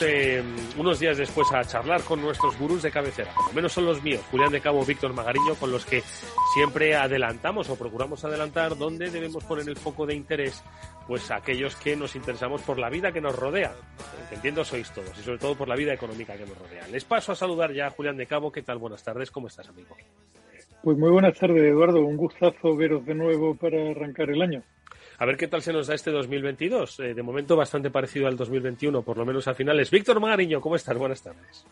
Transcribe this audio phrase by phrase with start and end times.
[0.00, 0.42] Eh,
[0.78, 3.34] unos días después a charlar con nuestros gurús de cabecera.
[3.34, 6.02] Por lo menos son los míos, Julián de Cabo, Víctor Magariño, con los que
[6.54, 10.64] siempre adelantamos o procuramos adelantar dónde debemos poner el foco de interés,
[11.06, 13.74] pues aquellos que nos interesamos por la vida que nos rodea.
[14.30, 16.88] Que entiendo sois todos, y sobre todo por la vida económica que nos rodea.
[16.88, 18.50] Les paso a saludar ya Julián de Cabo.
[18.50, 18.78] ¿Qué tal?
[18.78, 19.94] Buenas tardes, ¿cómo estás, amigo?
[20.82, 22.00] Pues muy buenas tardes, Eduardo.
[22.00, 24.62] Un gustazo veros de nuevo para arrancar el año.
[25.18, 27.00] A ver qué tal se nos da este 2022.
[27.00, 29.90] Eh, de momento bastante parecido al 2021, por lo menos a finales.
[29.90, 30.96] Víctor Magariño, ¿cómo estás?
[30.96, 31.64] Buenas tardes.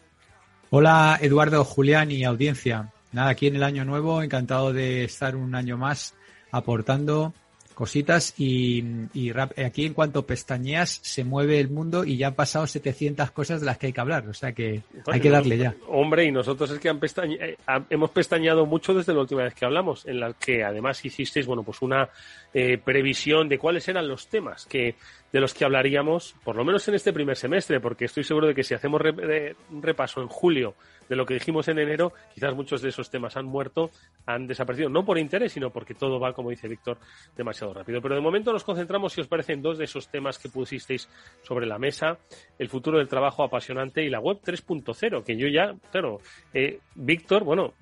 [0.71, 2.93] Hola Eduardo, Julián y audiencia.
[3.13, 6.15] Nada, aquí en el año nuevo, encantado de estar un año más
[6.51, 7.33] aportando
[7.75, 12.35] cositas y, y rap- aquí en cuanto pestañeas se mueve el mundo y ya han
[12.35, 15.59] pasado 700 cosas de las que hay que hablar, o sea que hay que darle
[15.59, 15.75] ya.
[15.89, 19.43] Hombre, y nosotros es que han pestañe- eh, ha- hemos pestañeado mucho desde la última
[19.43, 22.09] vez que hablamos, en la que además hicisteis, bueno, pues una
[22.55, 24.95] eh, previsión de cuáles eran los temas que
[25.33, 28.55] de los que hablaríamos, por lo menos en este primer semestre, porque estoy seguro de
[28.55, 30.77] que si hacemos re- de- un repaso en julio
[31.09, 33.91] de lo que dijimos en enero, quizás muchos de esos temas han muerto,
[34.27, 36.99] han desaparecido, no por interés, sino porque todo va, como dice Víctor,
[37.37, 38.01] demasiado rápido.
[38.01, 41.09] Pero de momento nos concentramos, si os parece, en dos de esos temas que pusisteis
[41.43, 42.19] sobre la mesa,
[42.59, 46.21] el futuro del trabajo apasionante y la web 3.0, que yo ya, claro,
[46.53, 47.75] eh, Víctor, bueno,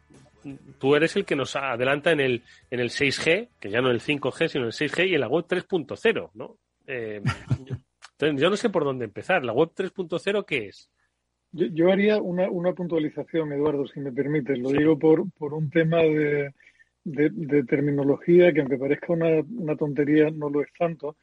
[0.78, 4.00] tú eres el que nos adelanta en el, en el 6G, que ya no el
[4.00, 6.56] 5G, sino el 6G y en la web 3.0, ¿no?
[6.86, 7.22] Eh,
[8.18, 9.44] yo no sé por dónde empezar.
[9.44, 10.90] ¿La web 3.0 qué es?
[11.52, 14.58] Yo, yo haría una, una puntualización, Eduardo, si me permites.
[14.58, 16.52] Lo digo por, por un tema de,
[17.04, 21.16] de- de terminología que aunque parezca una, una tontería, no lo es tanto.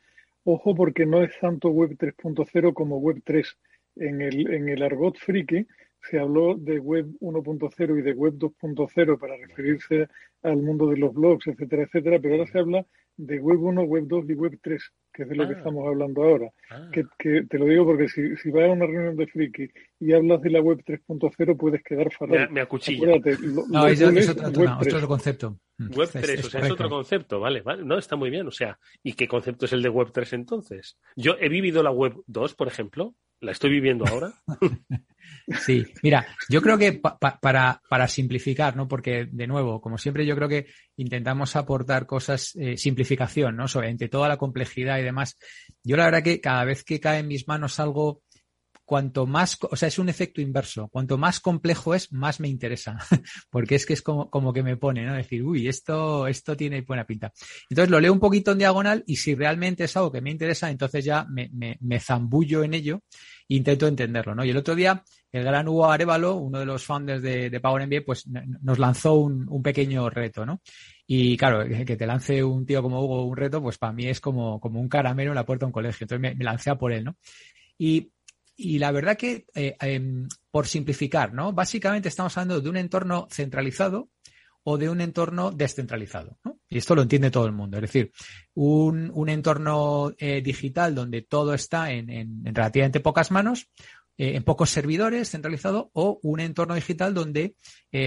[0.44, 3.58] Ojo porque no es tanto web 3.0 como web 3.
[3.96, 5.66] En el, en el argot friki
[6.10, 10.08] se habló de web 1.0 y de web 2.0 para referirse
[10.44, 12.86] al mundo de los blogs, etcétera, etcétera, pero ahora se habla
[13.22, 14.82] de web 1, web 2 y web 3,
[15.14, 15.58] que es de lo que Ah.
[15.58, 16.50] estamos hablando ahora.
[16.72, 19.70] Ah, Que, que te lo digo porque si, si vas a una reunión de friki
[20.00, 22.50] y hablas de la web 3.0 puedes quedar me, fatal.
[22.52, 23.10] me acuchilla.
[23.16, 24.94] Acuérdate, lo- No, es, es es otro, 3.
[24.94, 25.60] otro concepto.
[25.78, 27.84] Mm, Web es- 3, es o sea, es otro concepto, vale, vale.
[27.84, 30.98] No, está muy bien, o sea, ¿y qué concepto es el de Web 3 entonces?
[31.18, 34.34] Yo he vivido la Web 2, por ejemplo, la estoy viviendo ahora.
[35.62, 38.88] Sí, mira, yo creo que pa- pa- para, para simplificar, ¿no?
[38.88, 40.68] Porque, de nuevo, como siempre, yo creo que
[40.98, 43.68] intentamos aportar cosas, eh, simplificación, ¿no?
[43.68, 45.38] Sobre toda la complejidad y demás.
[45.84, 48.22] Yo la verdad que cada vez que cae en mis manos algo,
[48.90, 50.88] cuanto más, o sea, es un efecto inverso.
[50.88, 52.98] Cuanto más complejo es, más me interesa.
[53.52, 55.14] Porque es que es como, como que me pone, ¿no?
[55.14, 57.32] Decir, uy, esto, esto tiene buena pinta.
[57.70, 60.72] Entonces lo leo un poquito en diagonal y si realmente es algo que me interesa,
[60.72, 63.04] entonces ya me, me, me zambullo en ello
[63.48, 64.44] e intento entenderlo, ¿no?
[64.44, 67.86] Y el otro día, el gran Hugo Arevalo, uno de los founders de, de Power
[67.86, 70.62] MBA, pues nos lanzó un, un pequeño reto, ¿no?
[71.06, 74.08] Y claro, que que te lance un tío como Hugo un reto, pues para mí
[74.08, 76.06] es como, como un caramelo en la puerta de un colegio.
[76.06, 77.18] Entonces me, me lancé a por él, ¿no?
[77.78, 78.12] Y,
[78.60, 81.54] y la verdad que, eh, em, por simplificar, ¿no?
[81.54, 84.10] Básicamente estamos hablando de un entorno centralizado
[84.64, 86.38] o de un entorno descentralizado.
[86.68, 87.78] Y esto lo entiende todo el mundo.
[87.78, 88.12] Es decir,
[88.54, 93.68] un, un entorno eh, digital donde todo está en, en- en relativamente pocas manos,
[94.18, 97.56] eh, en pocos servidores centralizado, o un entorno digital donde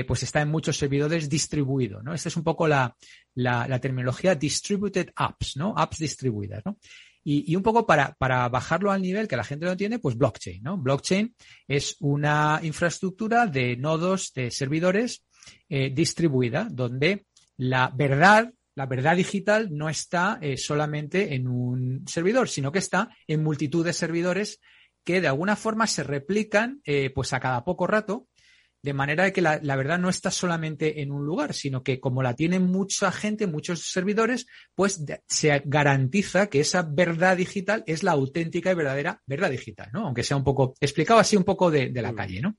[0.06, 2.12] pues está en muchos servidores distribuido, ¿no?
[2.12, 2.94] Esta es un poco la,
[3.34, 5.72] la, la terminología distributed apps, ¿no?
[5.76, 6.76] Apps distribuidas, ¿no?
[7.24, 10.16] Y, y un poco para, para bajarlo al nivel que la gente lo entiende, pues
[10.16, 10.76] blockchain, ¿no?
[10.76, 11.34] Blockchain
[11.68, 15.24] es una infraestructura de nodos, de servidores
[15.68, 17.26] eh, distribuida, donde
[17.56, 23.08] la verdad, la verdad digital no está eh, solamente en un servidor, sino que está
[23.26, 24.60] en multitud de servidores
[25.04, 28.28] que de alguna forma se replican eh, pues a cada poco rato,
[28.82, 32.00] de manera de que la, la verdad no está solamente en un lugar, sino que
[32.00, 38.02] como la tiene mucha gente, muchos servidores, pues se garantiza que esa verdad digital es
[38.02, 40.06] la auténtica y verdadera verdad digital, ¿no?
[40.06, 42.16] Aunque sea un poco, explicado así un poco de, de la Mm.
[42.16, 42.56] calle, ¿no?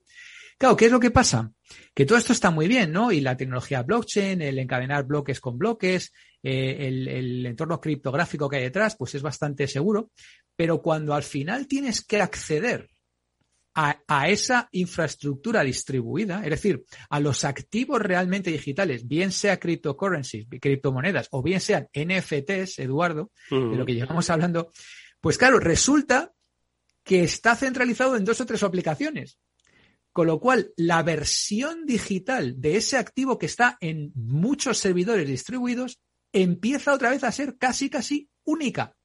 [0.57, 1.51] Claro, ¿qué es lo que pasa?
[1.93, 3.11] Que todo esto está muy bien, ¿no?
[3.11, 8.57] Y la tecnología blockchain, el encadenar bloques con bloques, eh, el, el entorno criptográfico que
[8.57, 10.11] hay detrás, pues es bastante seguro.
[10.55, 12.89] Pero cuando al final tienes que acceder
[13.75, 20.47] a, a esa infraestructura distribuida, es decir, a los activos realmente digitales, bien sea cryptocurrencies,
[20.61, 24.71] criptomonedas, o bien sean NFTs, Eduardo, de lo que llevamos hablando,
[25.19, 26.33] Pues claro, resulta
[27.03, 29.39] que está centralizado en dos o tres aplicaciones.
[30.11, 35.99] Con lo cual, la versión digital de ese activo que está en muchos servidores distribuidos
[36.31, 38.95] empieza otra vez a ser casi, casi única.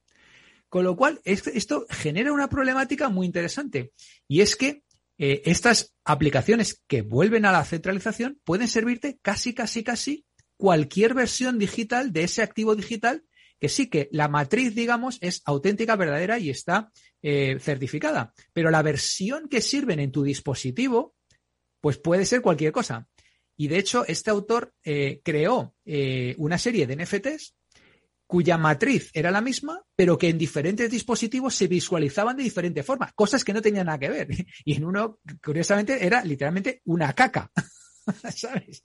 [0.69, 3.91] Con lo cual, esto genera una problemática muy interesante.
[4.27, 4.83] Y es que
[5.17, 10.25] eh, estas aplicaciones que vuelven a la centralización pueden servirte casi, casi, casi
[10.57, 13.23] cualquier versión digital de ese activo digital
[13.59, 16.91] que sí que la matriz, digamos, es auténtica, verdadera y está
[17.21, 18.33] eh, certificada.
[18.53, 21.15] Pero la versión que sirven en tu dispositivo,
[21.81, 23.09] pues puede ser cualquier cosa.
[23.57, 25.75] Y de hecho, este autor eh, creó
[26.37, 27.55] una serie de NFTs
[28.29, 33.11] cuya matriz era la misma, pero que en diferentes dispositivos se visualizaban de diferente forma,
[33.15, 34.27] cosas que no tenían nada que ver.
[34.65, 37.51] Y en uno, curiosamente, era literalmente una caca.
[38.35, 38.83] ¿Sabes?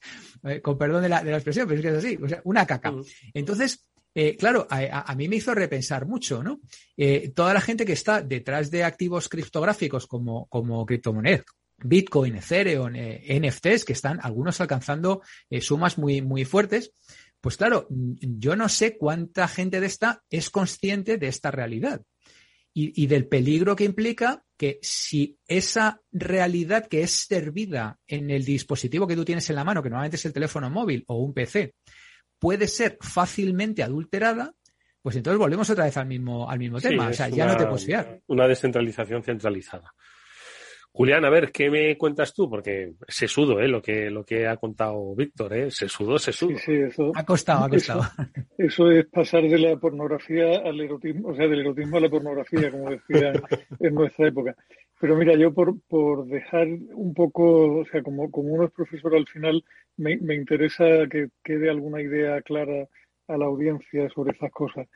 [0.62, 2.64] Con perdón de la, de la, expresión, pero es que es así, o sea, una
[2.64, 2.90] caca.
[2.90, 3.04] Mm.
[3.34, 6.62] Entonces, eh, claro, a, a, mí me hizo repensar mucho, ¿no?
[6.96, 11.44] Eh, toda la gente que está detrás de activos criptográficos como, como criptomonedas,
[11.78, 16.92] Bitcoin, Ethereum, eh, NFTs, que están algunos alcanzando eh, sumas muy, muy fuertes,
[17.44, 22.00] pues claro, yo no sé cuánta gente de esta es consciente de esta realidad
[22.72, 28.46] y, y, del peligro que implica que si esa realidad que es servida en el
[28.46, 31.34] dispositivo que tú tienes en la mano, que normalmente es el teléfono móvil o un
[31.34, 31.74] PC,
[32.38, 34.54] puede ser fácilmente adulterada,
[35.02, 37.08] pues entonces volvemos otra vez al mismo, al mismo tema.
[37.08, 38.22] O sea, ya no te puedes fiar.
[38.26, 39.92] Una descentralización centralizada.
[40.96, 42.48] Julián, a ver, ¿qué me cuentas tú?
[42.48, 43.66] Porque se sudo, ¿eh?
[43.66, 45.68] Lo que, lo que ha contado Víctor, ¿eh?
[45.68, 46.56] Se sudó, se sudo.
[46.56, 48.02] Sí, sí, eso, ha costado, ha costado.
[48.56, 52.08] Eso, eso, es pasar de la pornografía al erotismo, o sea, del erotismo a la
[52.08, 53.32] pornografía, como decía
[53.80, 54.54] en nuestra época.
[55.00, 59.16] Pero mira, yo por, por dejar un poco, o sea, como, como uno es profesor
[59.16, 59.64] al final,
[59.96, 62.86] me, me interesa que quede alguna idea clara
[63.26, 64.86] a la audiencia sobre estas cosas.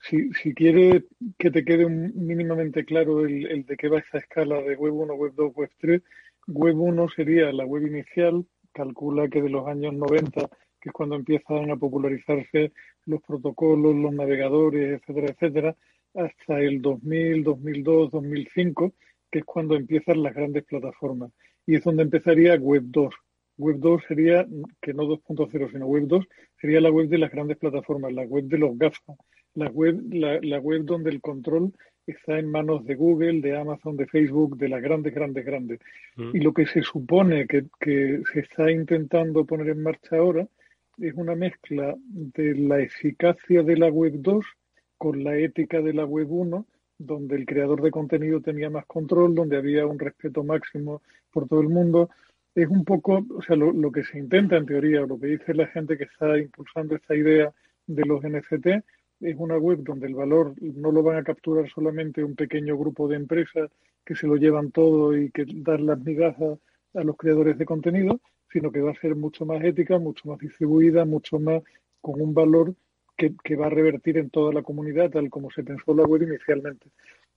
[0.00, 1.04] Si, si quiere
[1.38, 5.14] que te quede mínimamente claro el, el, de qué va esta escala de Web 1,
[5.14, 6.02] Web 2, Web 3,
[6.46, 10.48] Web 1 sería la web inicial, calcula que de los años 90,
[10.80, 12.72] que es cuando empiezan a popularizarse
[13.06, 15.76] los protocolos, los navegadores, etcétera, etcétera,
[16.14, 18.92] hasta el 2000, 2002, 2005,
[19.30, 21.32] que es cuando empiezan las grandes plataformas.
[21.66, 23.14] Y es donde empezaría Web 2.
[23.58, 24.46] Web 2 sería,
[24.80, 26.24] que no 2.0, sino Web 2,
[26.60, 29.14] sería la web de las grandes plataformas, la web de los GAFA,
[29.58, 31.72] la web, la, la web donde el control
[32.06, 35.80] está en manos de Google, de Amazon, de Facebook, de las grandes, grandes, grandes.
[36.16, 36.36] Mm.
[36.36, 40.46] Y lo que se supone que, que se está intentando poner en marcha ahora
[40.98, 44.44] es una mezcla de la eficacia de la web 2
[44.96, 46.66] con la ética de la web 1
[46.98, 51.60] donde el creador de contenido tenía más control, donde había un respeto máximo por todo
[51.60, 52.10] el mundo.
[52.54, 55.54] Es un poco, o sea, lo, lo, que se intenta en teoría, lo que dice
[55.54, 57.52] la gente que está impulsando esta idea
[57.86, 58.84] de los NFT,
[59.20, 63.08] es una web donde el valor no lo van a capturar solamente un pequeño grupo
[63.08, 63.70] de empresas
[64.04, 66.58] que se lo llevan todo y que dan las migajas
[66.94, 68.20] a los creadores de contenido,
[68.50, 71.62] sino que va a ser mucho más ética, mucho más distribuida, mucho más
[72.00, 72.74] con un valor
[73.16, 76.22] que, que, va a revertir en toda la comunidad, tal como se pensó la web
[76.22, 76.88] inicialmente.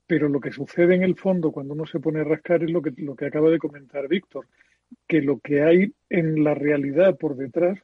[0.07, 2.81] Pero lo que sucede en el fondo cuando uno se pone a rascar es lo
[2.81, 4.47] que, lo que acaba de comentar Víctor,
[5.07, 7.79] que lo que hay en la realidad por detrás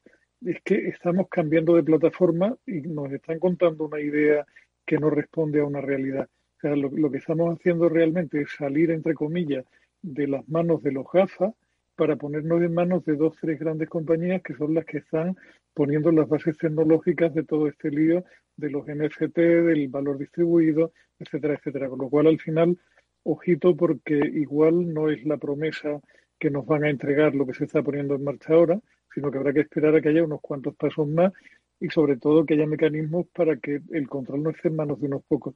[0.46, 4.46] es que estamos cambiando de plataforma y nos están contando una idea
[4.86, 6.28] que no responde a una realidad.
[6.58, 9.66] O sea, lo, lo que estamos haciendo realmente es salir, entre comillas,
[10.02, 11.54] de las manos de los GAFA
[11.96, 15.36] para ponernos en manos de dos, tres grandes compañías que son las que están
[15.74, 18.24] poniendo las bases tecnológicas de todo este lío
[18.56, 21.90] de los NFT, del valor distribuido, etcétera, etcétera.
[21.90, 22.78] Con lo cual, al final,
[23.24, 26.00] ojito porque igual no es la promesa
[26.40, 28.80] que nos van a entregar lo que se está poniendo en marcha ahora,
[29.18, 31.34] sino que habrá que esperar a que haya unos cuantos pasos más
[31.80, 35.08] y sobre todo que haya mecanismos para que el control no esté en manos de
[35.08, 35.56] unos pocos.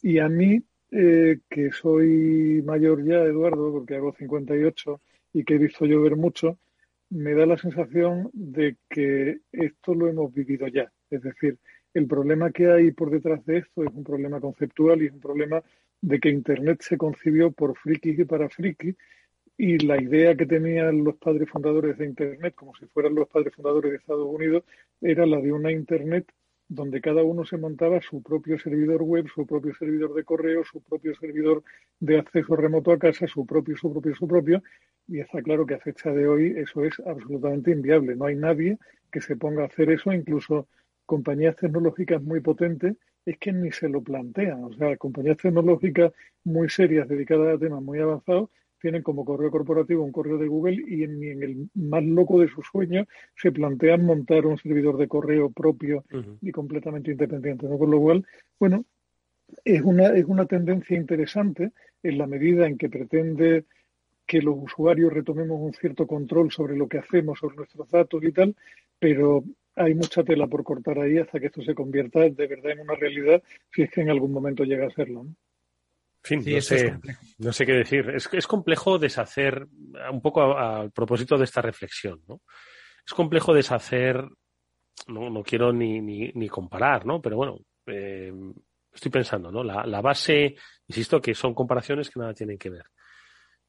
[0.00, 4.98] Y a mí, eh, que soy mayor ya, Eduardo, porque hago 58,
[5.34, 6.56] y que he visto llover mucho,
[7.10, 10.90] me da la sensación de que esto lo hemos vivido ya.
[11.10, 11.58] Es decir,
[11.92, 15.20] el problema que hay por detrás de esto es un problema conceptual y es un
[15.20, 15.62] problema
[16.00, 18.96] de que Internet se concibió por frikis y para frikis
[19.64, 23.54] y la idea que tenían los padres fundadores de Internet, como si fueran los padres
[23.54, 24.64] fundadores de Estados Unidos,
[25.00, 26.32] era la de una Internet
[26.66, 30.82] donde cada uno se montaba su propio servidor web, su propio servidor de correo, su
[30.82, 31.62] propio servidor
[32.00, 34.64] de acceso remoto a casa, su propio, su propio, su propio.
[35.06, 38.16] Y está claro que a fecha de hoy eso es absolutamente inviable.
[38.16, 38.78] No hay nadie
[39.12, 40.66] que se ponga a hacer eso, incluso
[41.06, 44.64] compañías tecnológicas muy potentes, es que ni se lo plantean.
[44.64, 48.50] O sea, compañías tecnológicas muy serias dedicadas a temas muy avanzados
[48.82, 52.48] tienen como correo corporativo un correo de Google y en, en el más loco de
[52.48, 56.38] sus sueños se plantean montar un servidor de correo propio uh -huh.
[56.42, 57.66] y completamente independiente.
[57.68, 57.78] ¿no?
[57.78, 58.26] Con lo cual,
[58.58, 58.84] bueno,
[59.64, 61.70] es una, es una tendencia interesante
[62.02, 63.64] en la medida en que pretende
[64.26, 68.32] que los usuarios retomemos un cierto control sobre lo que hacemos, sobre nuestros datos y
[68.32, 68.56] tal,
[68.98, 69.44] pero
[69.76, 72.94] hay mucha tela por cortar ahí hasta que esto se convierta de verdad en una
[72.94, 75.24] realidad, si es que en algún momento llega a serlo.
[75.24, 75.34] ¿no?
[76.30, 76.98] No, sé,
[77.38, 78.10] no sé qué decir.
[78.10, 79.66] Es, es complejo deshacer,
[80.10, 82.42] un poco al propósito de esta reflexión, ¿no?
[83.04, 84.24] Es complejo deshacer,
[85.08, 87.20] no, no quiero ni, ni, ni comparar, ¿no?
[87.20, 88.32] Pero bueno, eh,
[88.92, 89.64] estoy pensando, ¿no?
[89.64, 90.54] La, la base,
[90.86, 92.84] insisto, que son comparaciones que nada tienen que ver.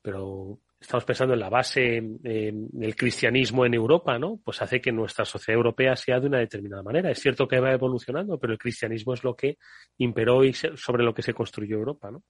[0.01, 4.39] Pero estamos pensando en la base del cristianismo en Europa, ¿no?
[4.43, 7.09] Pues hace que nuestra sociedad europea sea de una determinada manera.
[7.09, 9.57] Es cierto que va evolucionando, pero el cristianismo es lo que
[9.97, 12.23] imperó y sobre lo que se construyó Europa, ¿no?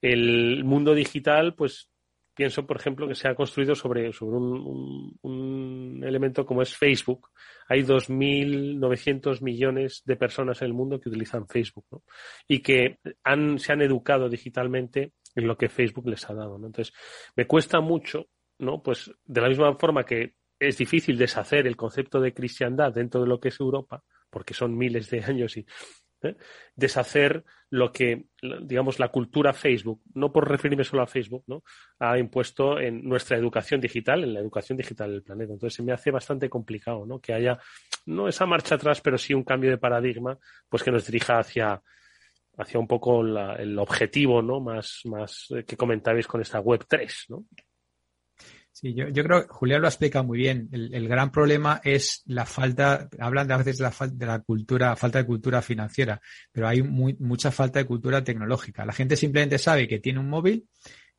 [0.00, 1.90] El mundo digital, pues
[2.38, 7.30] pienso, por ejemplo, que se ha construido sobre, sobre un, un, elemento como es Facebook.
[7.66, 12.04] Hay 2.900 millones de personas en el mundo que utilizan Facebook.
[12.46, 16.54] Y que han, se han educado digitalmente en lo que Facebook les ha dado.
[16.54, 16.94] Entonces,
[17.34, 18.26] me cuesta mucho,
[18.60, 18.84] ¿no?
[18.84, 23.26] Pues de la misma forma que es difícil deshacer el concepto de cristiandad dentro de
[23.26, 25.66] lo que es Europa, porque son miles de años y
[26.22, 26.36] ¿eh?
[26.74, 28.26] deshacer lo que,
[28.62, 31.62] digamos, la cultura Facebook, no por referirme solo a Facebook, ¿no?
[31.98, 35.52] ha impuesto en nuestra educación digital, en la educación digital del planeta.
[35.52, 37.20] Entonces se me hace bastante complicado, ¿no?
[37.20, 37.58] Que haya,
[38.06, 41.82] no esa marcha atrás, pero sí un cambio de paradigma, pues que nos dirija hacia,
[42.56, 44.60] hacia un poco el objetivo ¿no?
[44.60, 47.44] más, más eh, que comentabais con esta web 3, ¿no?
[48.80, 50.68] Sí, yo, yo creo que Julián lo ha explicado muy bien.
[50.70, 54.38] El, el, gran problema es la falta, hablan de a veces de la, de la
[54.38, 56.20] cultura, falta de cultura financiera,
[56.52, 58.86] pero hay muy, mucha falta de cultura tecnológica.
[58.86, 60.68] La gente simplemente sabe que tiene un móvil,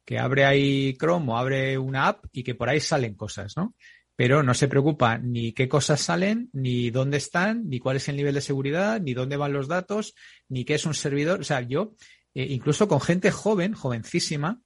[0.05, 3.75] que abre ahí Chrome o abre una app y que por ahí salen cosas, ¿no?
[4.15, 8.15] pero no se preocupa ni qué cosas salen, ni dónde están, ni cuál es el
[8.15, 10.15] nivel de seguridad, ni dónde van los datos,
[10.47, 11.41] ni qué es un servidor.
[11.41, 11.93] O sea, yo,
[12.33, 14.61] eh, incluso con gente joven, jovencísima,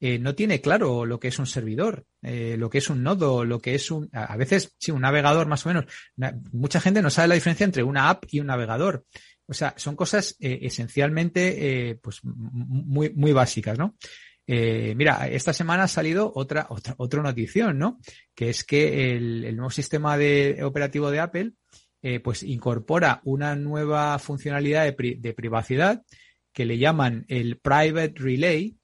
[0.00, 3.44] eh, no tiene claro lo que es un servidor, eh, lo que es un nodo,
[3.44, 5.86] lo que es un, a veces, sí, un navegador más o menos.
[6.52, 9.04] mucha gente no sabe la diferencia entre una app y un navegador.
[9.46, 13.96] O sea, son cosas eh, esencialmente, pues, muy, muy básicas, ¿no?
[14.46, 17.98] Mira, esta semana ha salido otra, otra, otra notición, ¿no?
[18.34, 21.52] Que es que el, el nuevo sistema de, operativo de Apple,
[22.22, 26.02] pues incorpora una nueva funcionalidad de, de, privacidad
[26.52, 28.77] que le llaman el Private Relay.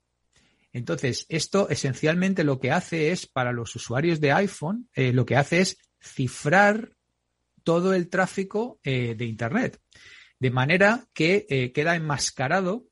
[0.75, 5.37] Entonces, esto esencialmente lo que hace es, para los usuarios de iPhone, eh, lo que
[5.37, 6.91] hace es cifrar
[7.63, 9.81] todo el tráfico eh, de Internet.
[10.39, 12.85] De manera que eh, queda enmascarado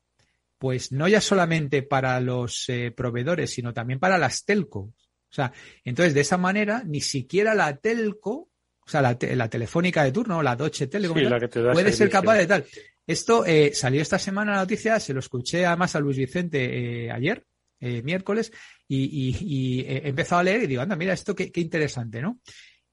[0.57, 4.79] pues no ya solamente para los proveedores, sino también para las telco.
[4.79, 4.95] O
[5.29, 5.51] sea,
[5.83, 8.49] entonces de esa manera ni siquiera la telco,
[8.79, 11.25] o sea, la, te la telefónica de turno, la Deutsche Telekom, sí,
[11.73, 12.65] puede ser capaz de tal.
[13.05, 17.11] Esto eh, salió esta semana la noticia, se lo escuché además a Luis Vicente eh,
[17.11, 17.45] ayer,
[17.83, 18.51] eh, miércoles,
[18.87, 22.39] y, y, he empezado a leer y digo, anda, mira, esto qué, interesante, ¿no?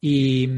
[0.01, 0.49] Y,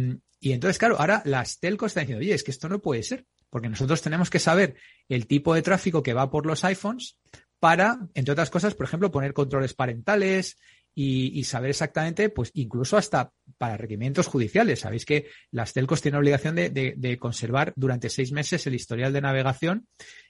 [0.40, 3.68] entonces, claro, ahora las telcos están diciendo, oye, es que esto no puede ser porque
[3.68, 4.76] nosotros tenemos que saber
[5.10, 7.18] el tipo de tráfico que va por los iPhones
[7.60, 10.56] para, entre otras cosas, por ejemplo, poner controles parentales
[10.94, 14.80] y, saber exactamente, pues incluso hasta para requerimientos judiciales.
[14.80, 19.86] Sabéis que las telcos tienen obligación de conservar durante seis meses el historial de navegación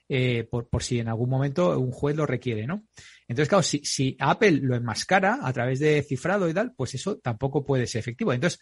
[0.09, 2.85] eh, por, por, si en algún momento un juez lo requiere, ¿no?
[3.29, 7.19] Entonces, claro, si, si Apple lo enmascara a través de cifrado y tal, pues eso
[7.19, 8.33] tampoco puede ser efectivo.
[8.33, 8.61] Entonces,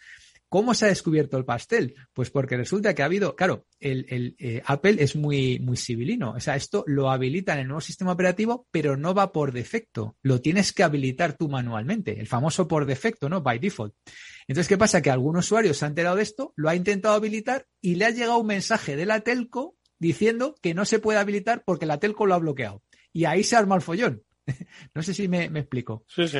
[0.51, 1.95] ¿Cómo se ha descubierto el pastel?
[2.11, 6.31] Pues porque resulta que ha habido, claro, el, eh, Apple es muy, muy civilino.
[6.31, 10.17] O sea, esto lo habilita en el nuevo sistema operativo, pero no va por defecto.
[10.21, 12.19] Lo tienes que habilitar tú manualmente.
[12.19, 13.41] El famoso por defecto, ¿no?
[13.41, 13.95] By default.
[14.45, 15.01] Entonces, ¿qué pasa?
[15.01, 18.09] Que algún usuario se ha enterado de esto, lo ha intentado habilitar y le ha
[18.09, 22.25] llegado un mensaje de la telco diciendo que no se puede habilitar porque la telco
[22.25, 22.81] lo ha bloqueado.
[23.13, 24.23] Y ahí se arma el follón.
[24.95, 26.03] no sé si me, me explico.
[26.07, 26.39] Sí, sí.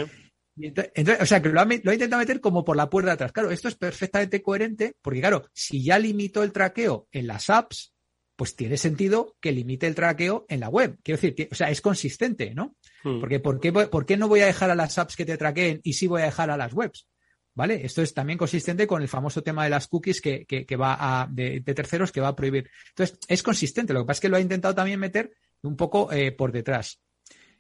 [0.57, 3.13] Entonces, o sea, que lo ha, lo ha, intentado meter como por la puerta de
[3.13, 3.31] atrás.
[3.31, 7.93] Claro, esto es perfectamente coherente porque, claro, si ya limitó el traqueo en las apps,
[8.35, 10.97] pues tiene sentido que limite el traqueo en la web.
[11.03, 12.75] Quiero decir, o sea, es consistente, ¿no?
[13.03, 13.19] Hmm.
[13.19, 15.79] Porque ¿por qué, ¿por qué no voy a dejar a las apps que te traqueen
[15.83, 17.07] y sí voy a dejar a las webs?
[17.53, 17.86] ¿Vale?
[17.86, 21.62] Esto es también consistente con el famoso tema de las cookies que, que, va de,
[21.62, 22.70] terceros que va a prohibir.
[22.89, 23.93] Entonces, es consistente.
[23.93, 25.31] Lo que pasa es que lo ha intentado también meter
[25.63, 27.01] un poco eh, por detrás.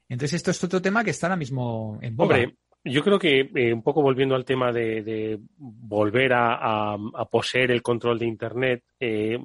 [0.07, 2.15] Entonces, esto es otro tema que está ahora mismo en.
[2.17, 2.55] Hombre,
[2.85, 6.97] yo creo que eh, un poco volviendo al tema de, volver a,
[7.29, 9.37] poseer el control de Internet, eh,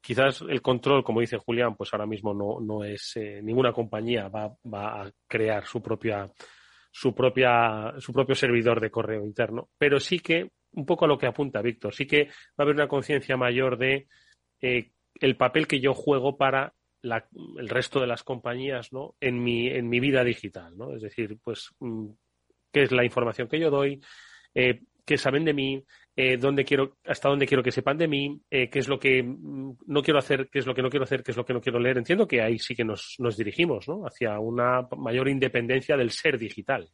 [0.00, 4.54] quizás el control, como dice Julián, pues ahora mismo no, no es ninguna compañía va,
[4.72, 6.30] va, a crear su propia
[6.94, 11.18] su propia su propio servidor de correo interno, pero sí que un poco a lo
[11.18, 14.06] que apunta Víctor, sí que va a haber una conciencia mayor de
[14.60, 19.16] eh, el papel que yo juego para el resto de las compañías ¿no?
[19.20, 20.76] en, mi, en mi vida digital.
[20.76, 20.94] ¿no?
[20.94, 22.06] Es decir, pues, mm,
[22.72, 24.00] qué es la información que yo doy,
[24.54, 25.84] eh, qué saben de mí,
[26.16, 29.76] eh, quiero, hasta dónde quiero que sepan de mí, eh, qué es lo que mm,
[29.86, 31.60] no quiero hacer, qué es lo que no quiero hacer, qué es lo que no
[31.60, 31.98] quiero leer.
[31.98, 34.04] Entiendo que ahí sí que nos, nos dirigimos ¿no?
[34.06, 36.88] hacia una mayor independencia del ser digital.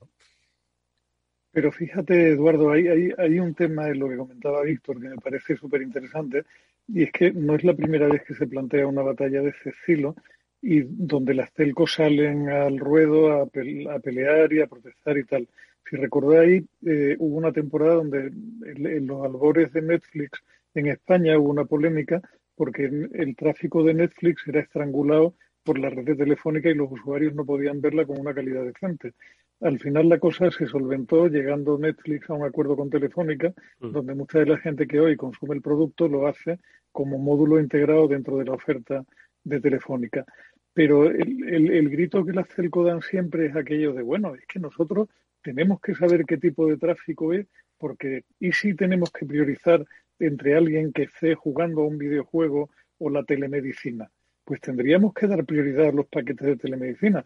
[1.50, 5.16] Pero fíjate, Eduardo, hay, hay, hay un tema en lo que comentaba Víctor que me
[5.16, 6.44] parece súper interesante,
[6.86, 9.70] y es que no es la primera vez que se plantea una batalla de ese
[9.70, 10.14] estilo
[10.60, 15.48] y donde las telcos salen al ruedo a pelear y a protestar y tal.
[15.88, 20.42] Si recordáis, eh, hubo una temporada donde en, los albores de Netflix
[20.74, 22.20] en España hubo una polémica
[22.54, 27.44] porque el tráfico de Netflix era estrangulado por la red telefónica y los usuarios no
[27.44, 29.12] podían verla con una calidad decente.
[29.60, 33.90] Al final la cosa se solventó llegando Netflix a un acuerdo con Telefónica, mm.
[33.90, 36.58] donde mucha de la gente que hoy consume el producto lo hace
[36.92, 39.04] como módulo integrado dentro de la oferta
[39.44, 40.24] de Telefónica.
[40.72, 45.08] Pero el, grito que las telco dan siempre es aquello de, bueno, es que nosotros
[45.42, 47.46] tenemos que saber qué tipo de tráfico es,
[47.78, 49.84] porque y si tenemos que priorizar
[50.18, 54.10] entre alguien que esté jugando a un videojuego o la telemedicina,
[54.44, 57.22] pues tendríamos que dar prioridad a los paquetes de telemedicina.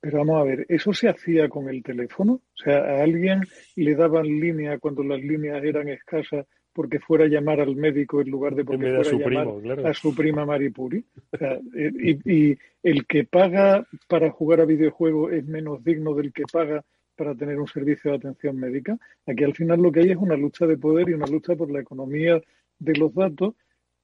[0.00, 2.34] Pero vamos a ver, ¿eso se hacía con el teléfono?
[2.34, 3.42] O sea, ¿a alguien
[3.76, 8.30] le daban línea cuando las líneas eran escasas porque fuera a llamar al médico en
[8.30, 11.04] lugar de porque fuera a, llamar a su prima Maripuri?
[11.32, 16.14] O sea, eh, y, y, el que paga para jugar a videojuegos es menos digno
[16.14, 16.82] del que paga
[17.16, 18.98] para tener un servicio de atención médica.
[19.26, 21.70] Aquí al final lo que hay es una lucha de poder y una lucha por
[21.70, 22.40] la economía
[22.78, 23.54] de los datos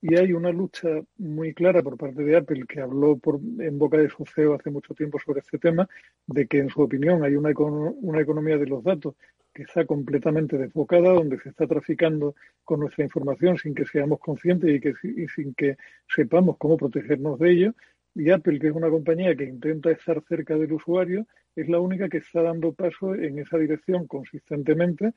[0.01, 3.97] y hay una lucha muy clara por parte de Apple, que habló por, en boca
[3.97, 5.89] de su CEO hace mucho tiempo sobre este tema,
[6.27, 9.17] de que en su opinión hay una, una economía de los datos
[9.53, 14.71] que está completamente desbocada, donde se está traficando con nuestra información sin que seamos conscientes
[14.71, 17.75] y, que, y sin que sepamos cómo protegernos de ello.
[18.19, 22.09] Y Apple, que es una compañía que intenta estar cerca del usuario, es la única
[22.09, 25.13] que está dando paso en esa dirección consistentemente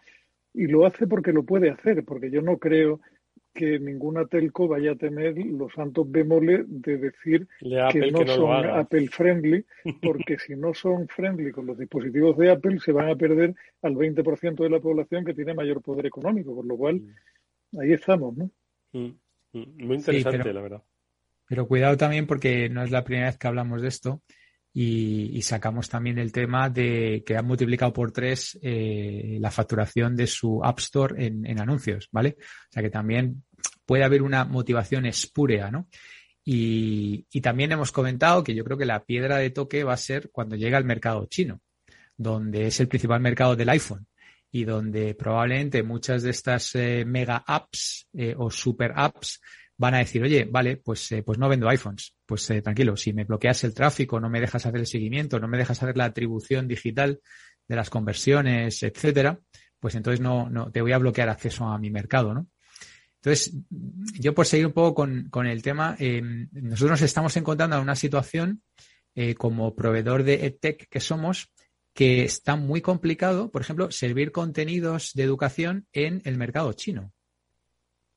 [0.53, 3.01] y lo hace porque lo puede hacer, porque yo no creo
[3.55, 9.07] que ninguna telco vaya a tener los santos bemoles de decir que no, son Apple
[9.07, 9.65] friendly,
[10.03, 13.95] porque si no son friendly con los dispositivos de Apple, se van a perder al
[13.95, 17.79] 20% de la población que tiene mayor poder económico, por lo cual mm.
[17.79, 18.51] ahí estamos, ¿no?
[18.93, 19.11] Mm,
[19.53, 20.83] mm, muy interesante, la verdad.
[21.51, 24.23] Pero cuidado también porque no es la primera vez que hablamos de esto
[24.73, 30.27] y, sacamos también el tema de que han multiplicado por tres eh, la facturación de
[30.27, 32.37] su App Store en, anuncios, ¿vale?
[32.39, 33.43] O sea que también
[33.85, 35.89] puede haber una motivación espúrea, ¿no?
[36.45, 40.29] Y, también hemos comentado que yo creo que la piedra de toque va a ser
[40.31, 41.59] cuando llega al mercado chino,
[42.15, 44.07] donde es el principal mercado del iPhone
[44.53, 49.41] y donde probablemente muchas de estas eh, mega apps eh, o super apps
[49.81, 52.13] van a decir, oye, vale, pues, eh, pues no vendo iPhones.
[52.23, 55.47] Pues eh, tranquilo, si me bloqueas el tráfico, no me dejas hacer el seguimiento, no
[55.47, 57.19] me dejas hacer la atribución digital
[57.67, 59.39] de las conversiones, etcétera,
[59.79, 62.47] pues entonces no, no te voy a bloquear acceso a mi mercado, ¿no?
[63.15, 63.55] Entonces,
[64.19, 67.81] yo por seguir un poco con, con el tema, eh, nosotros nos estamos encontrando en
[67.81, 68.61] una situación
[69.37, 71.51] como proveedor de EdTech que somos,
[71.93, 77.11] que está muy complicado, por ejemplo, servir contenidos de educación en el mercado chino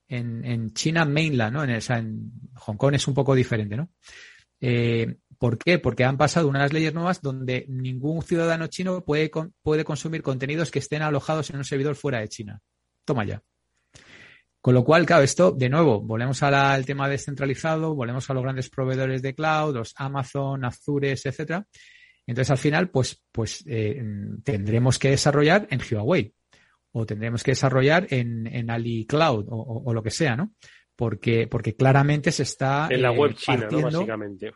[0.08, 1.64] en, China mainland, ¿no?
[1.64, 3.90] En, Hong Kong es un poco diferente, ¿no?
[4.60, 5.78] Eh, ¿Por qué?
[5.78, 9.30] Porque han pasado unas leyes nuevas donde ningún ciudadano chino puede,
[9.62, 12.60] puede consumir contenidos que estén alojados en un servidor fuera de China.
[13.04, 13.42] Toma ya.
[14.60, 18.70] Con lo cual, claro, esto, de nuevo, volvemos al tema descentralizado, volvemos a los grandes
[18.70, 21.66] proveedores de cloud, los Amazon, Azures, etcétera.
[22.26, 24.02] Entonces, al final, pues, pues eh,
[24.42, 26.32] tendremos que desarrollar en Huawei
[26.96, 30.52] o tendremos que desarrollar en, en Ali Cloud o, lo que sea, ¿no?
[30.94, 32.86] Porque, porque claramente se está.
[32.88, 33.82] En la eh, web china, ¿no?
[33.82, 34.52] Básicamente.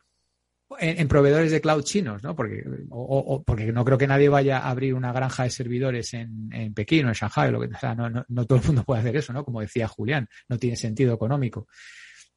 [0.78, 2.36] En, proveedores de cloud chinos, ¿no?
[2.36, 6.48] Porque, o, porque no creo que nadie vaya a abrir una granja de servidores en,
[6.52, 8.64] en Pekín o en Shanghai, o lo que, o sea, no, no, no, todo el
[8.66, 9.44] mundo puede hacer eso, ¿no?
[9.44, 11.66] Como decía Julián, no tiene sentido económico.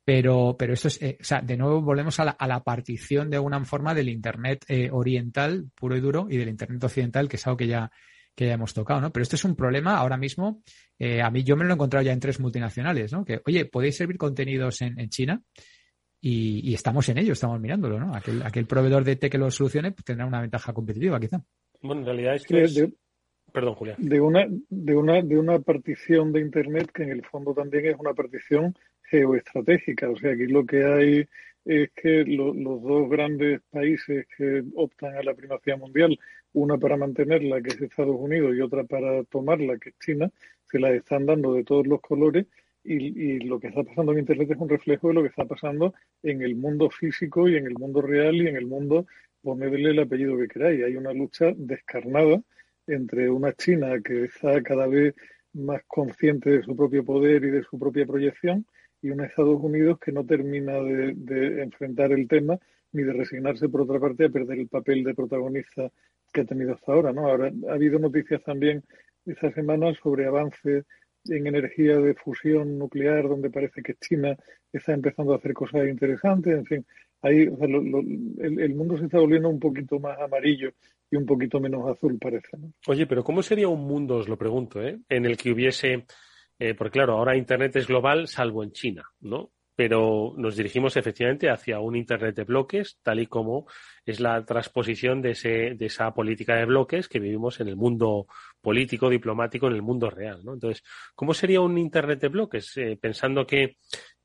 [0.03, 3.29] Pero, pero esto es, eh, o sea, de nuevo volvemos a la, a la, partición
[3.29, 7.35] de alguna forma del Internet eh, oriental, puro y duro, y del Internet occidental, que
[7.35, 7.91] es algo que ya,
[8.35, 9.11] que ya hemos tocado, ¿no?
[9.11, 10.61] Pero esto es un problema ahora mismo.
[10.97, 13.25] Eh, a mí yo me lo he encontrado ya en tres multinacionales, ¿no?
[13.25, 15.41] Que, oye, podéis servir contenidos en, China
[16.19, 18.15] y, estamos en ello, estamos mirándolo, ¿no?
[18.15, 21.41] Aquel, aquel proveedor de T que lo solucione pues, tendrá una ventaja competitiva, quizá.
[21.81, 22.93] Bueno, en realidad es que.
[23.51, 23.97] Perdón, Julián.
[23.99, 27.95] De una, de, una, de una partición de Internet que en el fondo también es
[27.99, 28.73] una partición
[29.09, 30.09] geoestratégica.
[30.09, 31.27] O sea, aquí lo que hay
[31.65, 36.17] es que los dos grandes países que optan a la primacía mundial,
[36.53, 40.31] una para mantenerla, que es Estados Unidos, y otra para tomarla, que es China,
[40.65, 42.45] se la están dando de todos los colores
[42.83, 45.93] y, lo que está pasando en Internet es un reflejo de lo que está pasando
[46.23, 49.05] en el mundo físico y en el mundo real y en el mundo,
[49.41, 50.83] ponedle el apellido que queráis.
[50.83, 52.41] Hay una lucha descarnada
[52.87, 55.15] entre una China que está cada vez
[55.53, 58.65] más consciente de su propio poder y de su propia proyección
[59.01, 62.57] y un Estados Unidos que no termina de, enfrentar el tema
[62.93, 65.89] ni de resignarse, por otra parte, a perder el papel de protagonista
[66.31, 67.11] que ha tenido hasta ahora.
[67.11, 67.27] ¿no?
[67.27, 68.83] Ahora ha habido noticias también
[69.25, 70.85] esta semana sobre avances
[71.25, 74.35] en energía de fusión nuclear, donde parece que China
[74.73, 76.53] está empezando a hacer cosas interesantes.
[76.53, 76.85] En fin,
[77.21, 80.71] ahí el, mundo se está volviendo un poquito más amarillo
[81.09, 82.57] y un poquito menos azul, parece.
[82.57, 82.71] ¿no?
[82.87, 84.99] Oye, pero ¿cómo sería un mundo, os lo pregunto, ¿eh?
[85.09, 86.05] en el que hubiese,
[86.57, 89.51] eh, porque claro, ahora Internet es global, salvo en China, ¿no?
[89.75, 93.67] Pero nos dirigimos efectivamente hacia un Internet de bloques, tal y como
[94.05, 98.27] es la transposición de, ese, de esa política de bloques que vivimos en el mundo
[98.59, 100.53] político, diplomático, en el mundo real, ¿no?
[100.53, 100.83] Entonces,
[101.15, 102.77] ¿cómo sería un Internet de bloques?
[102.77, 103.77] Eh, pensando que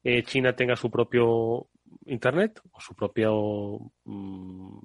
[0.02, 1.68] eh, China tenga su propio
[2.06, 4.78] Internet o su propio mm,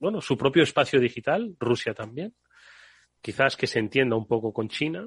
[0.00, 2.34] bueno, su propio espacio digital, Rusia también,
[3.20, 5.06] quizás que se entienda un poco con China.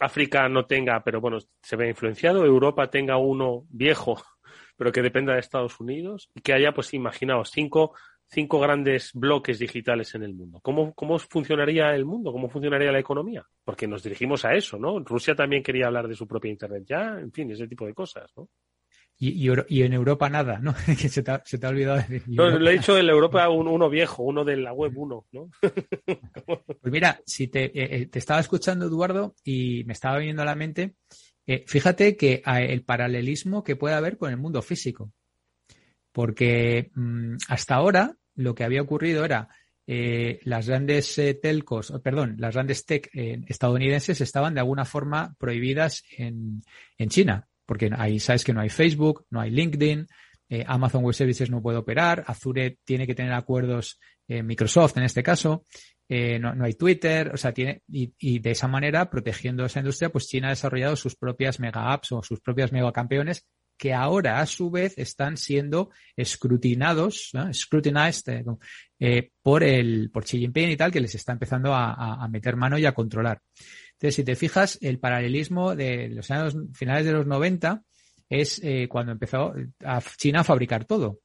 [0.00, 2.44] África no tenga, pero bueno, se ve influenciado.
[2.44, 4.16] Europa tenga uno viejo,
[4.76, 7.94] pero que dependa de Estados Unidos y que haya, pues imaginaos, cinco,
[8.26, 10.60] cinco grandes bloques digitales en el mundo.
[10.62, 12.32] ¿Cómo, ¿Cómo funcionaría el mundo?
[12.32, 13.46] ¿Cómo funcionaría la economía?
[13.64, 14.98] Porque nos dirigimos a eso, ¿no?
[15.00, 18.32] Rusia también quería hablar de su propia Internet ya, en fin, ese tipo de cosas,
[18.36, 18.48] ¿no?
[19.16, 20.74] Y, y, en Europa nada, ¿no?
[21.00, 22.22] que se te, ha, se te ha olvidado decir.
[22.26, 25.50] No, le he dicho en Europa uno viejo, uno de la web 1, ¿no?
[26.80, 30.46] pues mira, si te, eh, eh, te, estaba escuchando, Eduardo, y me estaba viniendo a
[30.46, 30.96] la mente,
[31.46, 35.12] eh, fíjate que el paralelismo que puede haber con el mundo físico.
[36.10, 39.48] Porque mm, hasta ahora lo que había ocurrido era
[39.86, 46.62] las grandes telcos, perdón, las grandes tech estadounidenses estaban de alguna forma prohibidas en,
[46.96, 50.06] en China porque ahí sabes que no hay Facebook, no hay LinkedIn,
[50.48, 53.98] eh, Amazon Web Services no puede operar, Azure tiene que tener acuerdos,
[54.28, 55.64] eh, Microsoft en este caso,
[56.08, 60.28] eh, no, hay Twitter, o sea, tiene, y, de esa manera, protegiendo esa industria, pues
[60.28, 63.46] China ha desarrollado sus propias mega apps o sus propias mega campeones
[63.76, 68.44] que ahora a su vez están siendo escrutinados, scrutinized
[69.42, 72.86] por el, por Xi Jinping y tal, que les está empezando a meter mano y
[72.86, 73.40] a controlar.
[74.04, 77.82] Entonces, si te fijas, el paralelismo de los años finales de los 90
[78.28, 79.54] es eh, cuando empezó
[80.18, 81.20] China a fabricar todo.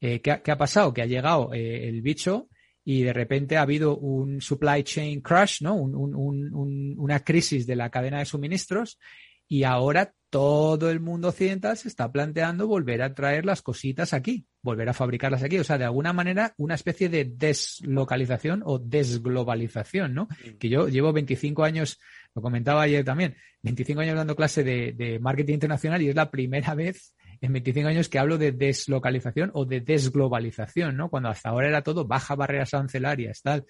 [0.00, 0.94] Eh, ¿qué, ha, pasado?
[0.94, 2.48] Que ha llegado eh, el bicho
[2.82, 5.74] y de repente ha habido un supply chain crash, ¿no?
[5.74, 8.98] una crisis de la cadena de suministros
[9.46, 14.46] y ahora todo el mundo occidental se está planteando volver a traer las cositas aquí,
[14.64, 15.58] volver a fabricarlas aquí.
[15.58, 20.24] O sea, de alguna manera, una especie de deslocalización o desglobalización, ¿no?
[20.24, 20.58] Mm.
[20.58, 22.00] Que yo llevo 25 años,
[22.34, 26.74] lo comentaba ayer también, 25 años dando clase de, marketing internacional y es la primera
[26.74, 31.10] vez en 25 años que hablo de deslocalización o de desglobalización, ¿no?
[31.10, 33.66] Cuando hasta ahora era todo baja barreras arancelarias, tal.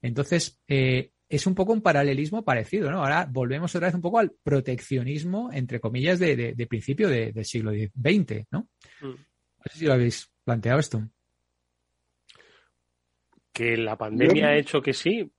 [0.00, 3.00] Entonces, eh, es un poco un paralelismo parecido, ¿no?
[3.00, 8.46] Ahora volvemos otra vez un poco al proteccionismo, entre comillas, de, principio del siglo XX,
[8.52, 8.68] ¿no?
[9.00, 9.27] Mm.
[9.58, 11.02] No sé si lo habéis planteado esto.
[13.52, 15.32] Que la pandemia ha hecho que sí,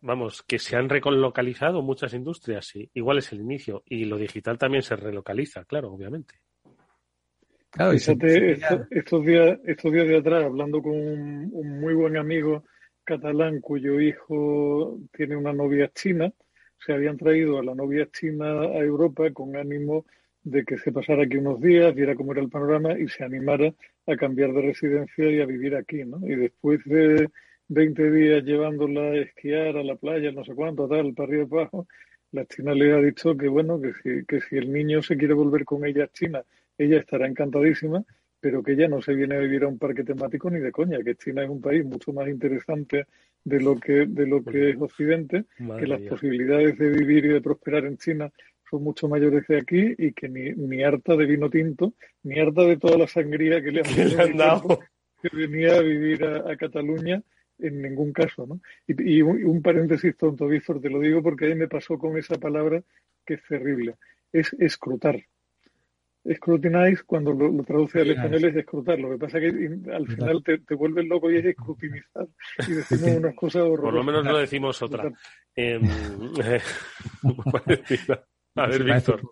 [0.00, 2.90] vamos, que se han relocalizado muchas industrias, sí.
[2.94, 3.82] Igual es el inicio.
[3.86, 6.34] Y lo digital también se relocaliza, claro, obviamente.
[7.70, 8.52] Claro, Fíjate,
[8.90, 12.64] estos, días, estos días de atrás, hablando con un muy buen amigo
[13.04, 16.32] catalán cuyo hijo tiene una novia china,
[16.84, 20.04] se habían traído a la novia china a Europa con ánimo
[20.44, 23.72] de que se pasara aquí unos días, viera cómo era el panorama y se animara
[24.06, 26.18] a cambiar de residencia y a vivir aquí, ¿no?
[26.26, 27.28] Y después de
[27.68, 31.46] 20 días llevándola a esquiar a la playa, no sé cuánto, tal, para arriba y
[31.46, 31.86] para abajo,
[32.32, 35.34] la china le ha dicho que, bueno, que si, que si el niño se quiere
[35.34, 36.42] volver con ella a China,
[36.76, 38.04] ella estará encantadísima,
[38.40, 40.98] pero que ya no se viene a vivir a un parque temático ni de coña,
[41.04, 43.06] que China es un país mucho más interesante
[43.44, 45.44] de lo que, de lo que es Occidente,
[45.78, 48.32] que las posibilidades de vivir y de prosperar en China
[48.72, 52.62] son mucho mayores de aquí y que ni, ni harta de vino tinto, ni harta
[52.62, 54.80] de toda la sangría que le han, dado
[55.20, 57.22] que venía a vivir a, Cataluña
[57.58, 58.60] en ningún caso, ¿no?
[58.88, 62.36] Y, un, un, paréntesis tonto, Víctor, te lo digo porque ahí me pasó con esa
[62.36, 62.82] palabra
[63.26, 63.96] que es terrible,
[64.32, 65.22] es escrutar
[66.24, 68.98] escrutinize, cuando lo, traduce al español es escrutar.
[68.98, 72.28] Lo que pasa es que al final te, te vuelves loco y es escrutinizar.
[72.68, 73.84] Y decimos unas cosas horrorosas.
[73.84, 75.12] Por lo menos no decimos otra.
[75.54, 75.78] Eh,
[78.56, 79.22] a ver, Víctor.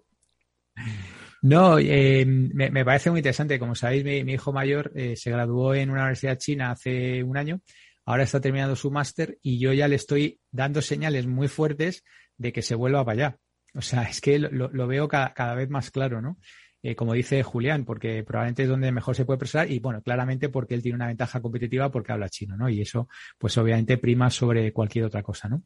[1.43, 3.59] No, eh, me, me, parece muy interesante.
[3.59, 7.37] Como sabéis, mi, mi hijo mayor eh, se graduó en una universidad china hace un
[7.37, 7.61] año.
[8.05, 12.05] Ahora está terminando su máster y yo ya le estoy dando señales muy fuertes
[12.37, 13.39] de que se vuelva para allá.
[13.75, 16.39] O sea, es que lo, lo veo ca- cada vez más claro, ¿no?
[16.83, 20.49] Eh, como dice Julián, porque probablemente es donde mejor se puede expresar y, bueno, claramente
[20.49, 22.69] porque él tiene una ventaja competitiva porque habla chino, ¿no?
[22.71, 23.07] Y eso,
[23.39, 25.63] pues obviamente prima sobre cualquier otra cosa, ¿no?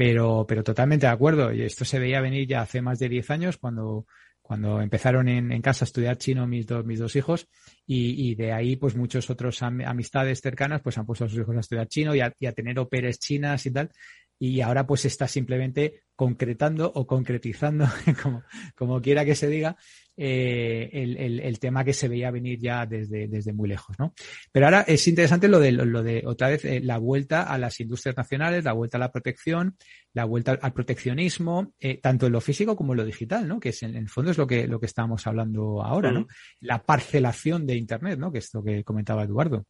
[0.00, 1.52] Pero, pero totalmente de acuerdo.
[1.52, 4.06] Y esto se veía venir ya hace más de 10 años cuando,
[4.40, 7.46] cuando empezaron en, en casa a estudiar chino mis dos, mis dos hijos
[7.86, 11.40] y, y de ahí pues muchos otros am- amistades cercanas pues han puesto a sus
[11.40, 13.90] hijos a estudiar chino y a, y a tener operes chinas y tal.
[14.38, 17.84] Y ahora pues está simplemente concretando o concretizando,
[18.22, 18.42] como,
[18.74, 19.76] como quiera que se diga,
[20.22, 24.12] eh, el, el- el tema que se veía venir ya desde, desde muy lejos, ¿no?
[24.52, 27.80] Pero ahora es interesante lo de, lo de otra vez, eh, la vuelta a las
[27.80, 29.76] industrias nacionales, la vuelta a la protección,
[30.12, 33.58] la vuelta al, proteccionismo, eh, tanto en lo físico como en lo digital, ¿no?
[33.58, 36.26] Que es en, en el fondo es lo que, lo que estábamos hablando ahora, ¿no?
[36.60, 38.30] La parcelación de Internet, ¿no?
[38.30, 39.64] Que es lo que comentaba Eduardo.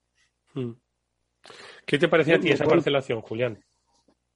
[0.54, 0.72] Mm.
[1.86, 2.78] ¿Qué te parecía a ti esa bueno.
[2.78, 3.58] parcelación, Julián?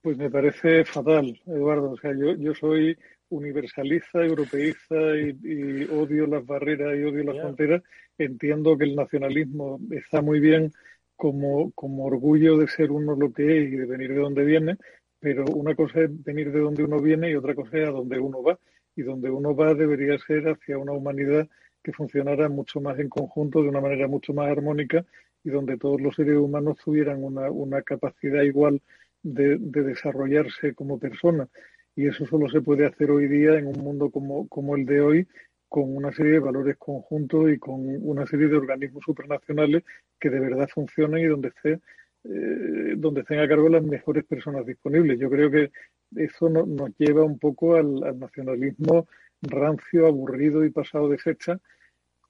[0.01, 1.91] Pues me parece fatal, Eduardo.
[1.91, 2.97] O sea, yo, yo soy
[3.29, 7.83] universalista, europeísta y, y odio las barreras y odio las fronteras.
[8.17, 10.71] Entiendo que el nacionalismo está muy bien
[11.15, 14.77] como, como orgullo de ser uno lo que es y de venir de donde viene,
[15.19, 18.19] pero una cosa es venir de donde uno viene y otra cosa es a donde
[18.19, 18.59] uno va.
[18.97, 21.47] Y donde uno va debería ser hacia una humanidad
[21.83, 25.05] que funcionara mucho más en conjunto, de una manera mucho más armónica
[25.43, 28.81] y donde todos los seres humanos tuvieran una, una capacidad igual
[29.21, 31.47] de, de desarrollarse como persona.
[31.95, 35.01] Y eso solo se puede hacer hoy día en un mundo como, como el de
[35.01, 35.27] hoy,
[35.69, 39.83] con una serie de valores conjuntos y con una serie de organismos supranacionales
[40.19, 41.79] que de verdad funcionen y donde esté
[42.27, 45.19] eh, donde estén a cargo las mejores personas disponibles.
[45.19, 45.71] Yo creo que
[46.15, 49.07] eso no- nos lleva un poco al, al nacionalismo
[49.43, 51.59] rancio, aburrido y pasado de fecha,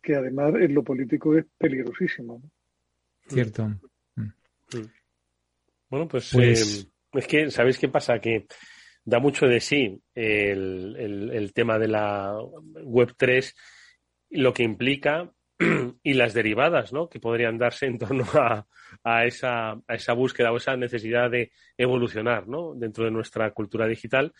[0.03, 2.41] que además en lo político es peligrosísimo.
[2.43, 2.49] ¿no?
[3.29, 3.69] Cierto.
[5.89, 8.19] Bueno, pues, Pues- eh, es que, ¿sabéis qué pasa?
[8.19, 8.45] Que
[9.05, 12.35] da mucho de sí el, tema de la
[12.83, 13.55] Web 3,
[14.31, 15.31] lo que implica
[16.03, 17.07] y las derivadas ¿no?
[17.07, 19.75] que podrían darse en torno a, esa,
[20.15, 22.73] búsqueda o esa necesidad de evolucionar ¿no?
[22.75, 24.33] dentro de nuestra cultura digital.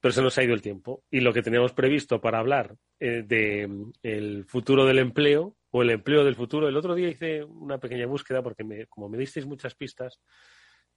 [0.00, 1.04] Pero se nos ha ido el tiempo.
[1.08, 5.82] Y lo que teníamos previsto para hablar eh, de mm, el futuro del empleo o
[5.82, 9.16] el empleo del futuro, el otro día hice una pequeña búsqueda porque me, como me
[9.16, 10.20] disteis muchas pistas,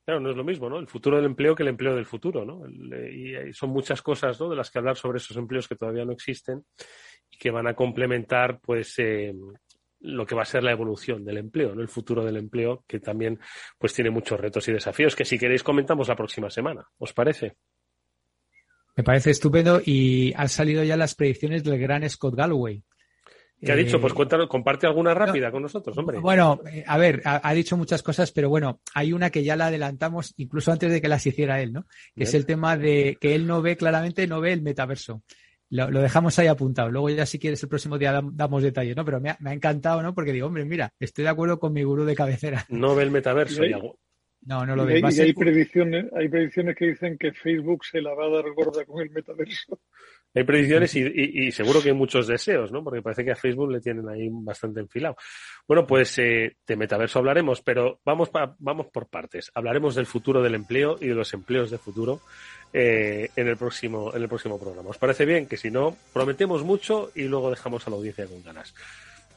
[0.05, 0.77] Claro, no es lo mismo, ¿no?
[0.77, 2.63] El futuro del empleo que el empleo del futuro, ¿no?
[2.65, 4.49] El- eh, y son muchas cosas, ¿no?
[4.49, 6.63] De las que hablar sobre esos empleos que todavía no existen
[7.31, 9.33] y que van a complementar, pues, eh,
[10.01, 11.81] lo que va a ser la evolución del empleo, ¿no?
[11.81, 13.39] El futuro del empleo, que también,
[13.79, 16.87] pues, tiene muchos retos y desafíos que si queréis comentamos la próxima semana.
[16.99, 17.55] ¿Os parece?
[18.95, 22.83] Me parece estupendo y han salido ya las predicciones del gran Scott Galloway.
[23.61, 23.97] ¿Qué ha dicho?
[23.97, 26.19] Eh, Pues cuéntanos, comparte alguna rápida con nosotros, hombre.
[26.19, 29.55] Bueno, eh, a ver, ha, ha dicho muchas cosas, pero bueno, hay una que ya
[29.55, 31.83] la adelantamos incluso antes de que las hiciera él, ¿no?
[31.83, 31.87] Que
[32.17, 32.27] Bien.
[32.27, 35.23] es el tema de que él no ve claramente, no ve el metaverso.
[35.69, 36.91] Lo, lo dejamos ahí apuntado.
[36.91, 39.03] Luego ya si quieres el próximo día dam- damos detalles, ¿no?
[39.03, 40.13] Pero me ha, me ha encantado, ¿no?
[40.13, 42.65] Porque digo, hombre, mira, estoy de acuerdo con mi gurú de cabecera.
[42.69, 43.63] No ve el metaverso.
[43.63, 43.97] Y hay- Iago.
[44.47, 44.93] No, no lo Y ve.
[44.97, 48.13] hay, Va a y ser- hay predicciones, hay predicciones que dicen que Facebook se la
[48.13, 49.79] va a dar gorda con el metaverso.
[50.35, 52.83] Hay predicciones y, y- y seguro que hay muchos deseos, ¿no?
[52.83, 55.15] Porque parece que a Facebook le tienen ahí bastante enfilado.
[55.67, 59.49] Bueno, pues eh, de metaverso hablaremos, pero vamos, pa- vamos por partes.
[59.55, 62.19] Hablaremos del futuro del empleo y de los empleos de futuro
[62.73, 64.89] eh, en, el próximo, en el próximo programa.
[64.89, 65.47] ¿Os parece bien?
[65.47, 68.75] Que si no, prometemos mucho y luego dejamos a la audiencia con ganas.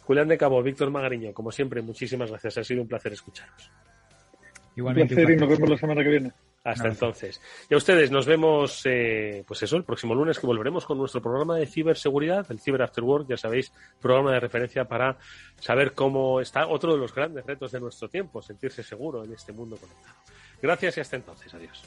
[0.03, 2.59] Julián de Cabo, Víctor Magariño, como siempre, muchísimas gracias.
[2.59, 3.71] Ha sido un placer escucharos.
[4.79, 5.15] Un Igualmente.
[5.15, 6.33] placer y un nos vemos la semana que viene.
[6.65, 7.41] Hasta entonces.
[7.69, 11.23] Y a ustedes nos vemos, eh, pues eso, el próximo lunes que volveremos con nuestro
[11.23, 15.17] programa de ciberseguridad, el Cyber After Work, ya sabéis, programa de referencia para
[15.61, 19.53] saber cómo está otro de los grandes retos de nuestro tiempo, sentirse seguro en este
[19.53, 20.15] mundo conectado.
[20.61, 21.55] Gracias y hasta entonces.
[21.55, 21.83] Adiós.